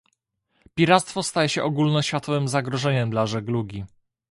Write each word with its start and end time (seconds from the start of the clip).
Piractwo 0.75 1.23
staje 1.23 1.49
się 1.49 1.63
ogólnoświatowym 1.63 2.47
zagrożeniem 2.47 3.09
dla 3.09 3.27
żeglugi 3.27 3.85